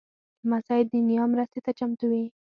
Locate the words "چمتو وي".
1.79-2.23